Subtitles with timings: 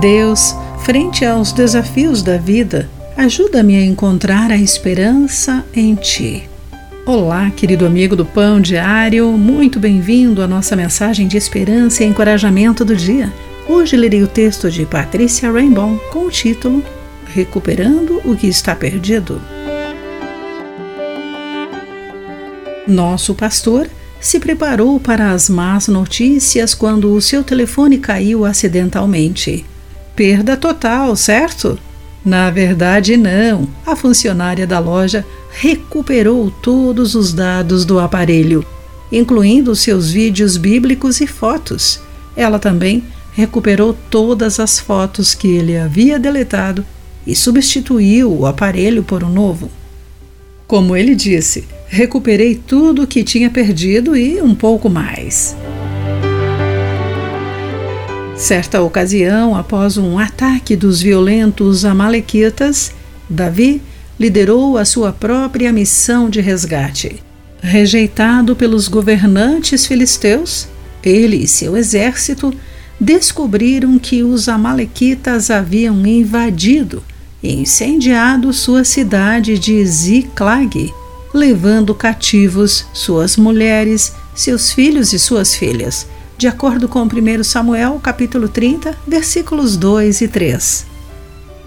[0.00, 6.48] Deus, frente aos desafios da vida, ajuda-me a encontrar a esperança em Ti.
[7.04, 12.82] Olá, querido amigo do Pão Diário, muito bem-vindo à nossa mensagem de esperança e encorajamento
[12.82, 13.30] do dia.
[13.68, 16.82] Hoje lerei o texto de Patrícia Rainbow com o título
[17.34, 19.38] Recuperando o que está perdido.
[22.88, 23.86] Nosso pastor
[24.18, 29.66] se preparou para as más notícias quando o seu telefone caiu acidentalmente.
[30.20, 31.78] Perda total, certo?
[32.22, 33.66] Na verdade, não.
[33.86, 38.62] A funcionária da loja recuperou todos os dados do aparelho,
[39.10, 42.02] incluindo seus vídeos bíblicos e fotos.
[42.36, 43.02] Ela também
[43.32, 46.84] recuperou todas as fotos que ele havia deletado
[47.26, 49.70] e substituiu o aparelho por um novo.
[50.66, 55.56] Como ele disse, recuperei tudo o que tinha perdido e um pouco mais.
[58.40, 62.90] Certa ocasião, após um ataque dos violentos Amalequitas,
[63.28, 63.82] Davi
[64.18, 67.22] liderou a sua própria missão de resgate.
[67.60, 70.66] Rejeitado pelos governantes filisteus,
[71.04, 72.50] ele e seu exército
[72.98, 77.04] descobriram que os Amalequitas haviam invadido
[77.42, 80.90] e incendiado sua cidade de Ziklag,
[81.34, 86.06] levando cativos suas mulheres, seus filhos e suas filhas,
[86.40, 90.86] de acordo com 1 Samuel, capítulo 30, versículos 2 e 3.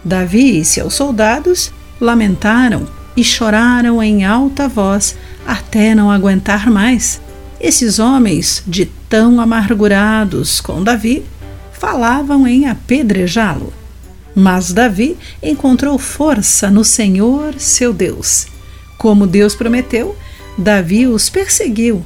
[0.04, 1.72] Davi e seus soldados
[2.02, 7.22] lamentaram e choraram em alta voz até não aguentar mais.
[7.62, 11.24] Esses homens, de tão amargurados com Davi,
[11.72, 13.72] falavam em apedrejá-lo.
[14.34, 18.48] Mas Davi encontrou força no Senhor, seu Deus.
[18.98, 20.18] Como Deus prometeu,
[20.58, 22.04] Davi os perseguiu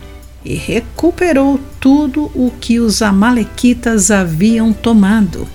[0.47, 5.47] e recuperou tudo o que os Amalequitas haviam tomado.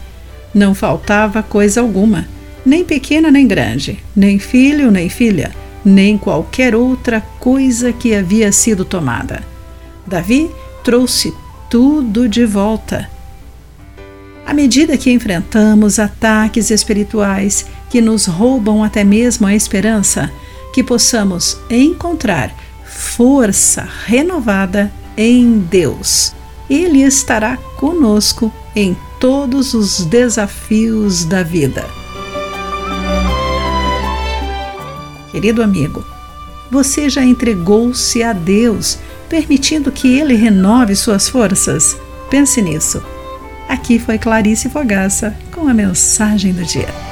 [0.55, 2.29] Não faltava coisa alguma,
[2.65, 5.51] nem pequena nem grande, nem filho nem filha,
[5.85, 9.43] nem qualquer outra coisa que havia sido tomada.
[10.07, 10.51] Davi
[10.85, 11.33] trouxe
[11.71, 13.09] tudo de volta
[14.45, 20.31] à medida que enfrentamos ataques espirituais que nos roubam até mesmo a esperança,
[20.75, 22.55] que possamos encontrar
[22.93, 26.35] força renovada em Deus.
[26.69, 31.85] Ele estará conosco em todos os desafios da vida.
[35.31, 36.05] Querido amigo,
[36.71, 38.99] você já entregou-se a Deus,
[39.29, 41.97] permitindo que Ele renove suas forças?
[42.31, 43.03] Pense nisso.
[43.69, 47.12] Aqui foi Clarice Fogaça com a mensagem do dia.